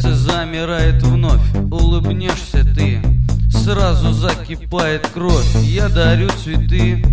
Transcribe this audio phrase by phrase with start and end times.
[0.00, 3.00] замирает вновь Улыбнешься ты.
[3.50, 7.04] Сразу закипает кровь Я дарю цветы.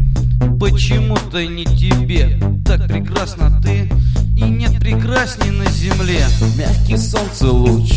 [0.59, 3.89] Почему-то не тебе Так прекрасна ты.
[4.35, 6.25] И нет прекрасней на земле.
[6.57, 7.91] Мягкий солнце луч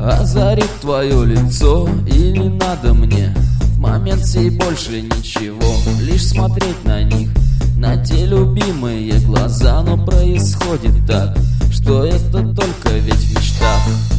[0.00, 1.88] Озарит твое лицо.
[2.06, 5.74] Или надо мне В момент сей больше ничего.
[6.00, 7.30] Лишь смотреть на них
[7.76, 9.82] На те любимые глаза.
[9.82, 11.36] Но происходит так
[11.70, 14.13] Что это только ведь в мечтах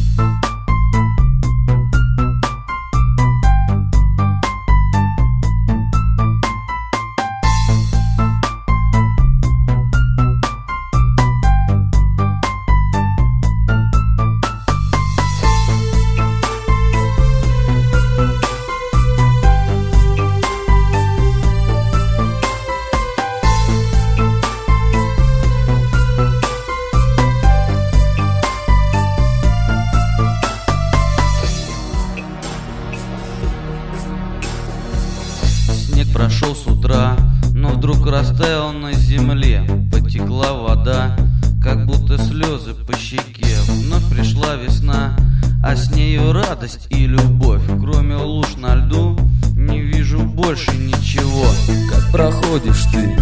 [36.16, 37.14] прошел с утра,
[37.52, 41.14] но вдруг растаял на земле Потекла вода,
[41.62, 43.54] как будто слезы по щеке.
[43.68, 45.14] Вновь пришла весна,
[45.62, 47.60] а с нею радость и любовь.
[47.66, 49.18] Кроме луж на льду
[49.56, 51.44] не вижу больше ничего.
[51.90, 53.14] Как проходишь ты?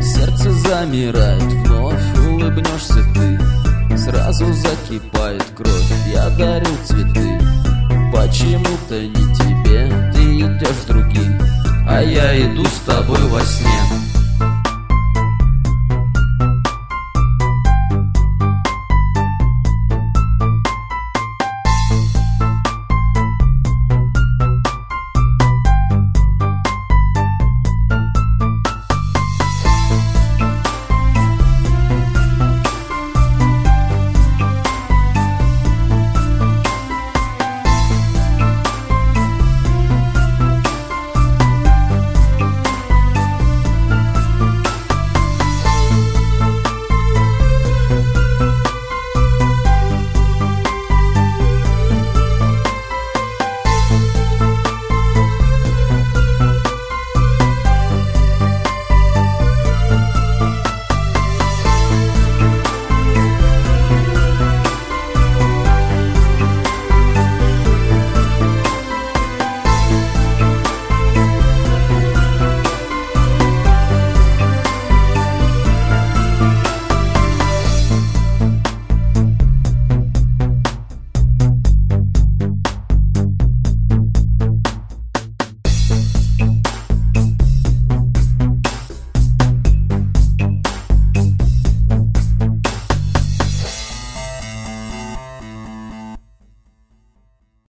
[0.00, 3.98] Сердце замирает Вновь улыбнешься ты.
[3.98, 7.40] Сразу закипает кровь Я дарю цветы.
[8.12, 11.47] Почему-то не тебе Ты идешь другим
[11.90, 13.77] А я иду с тобой во сне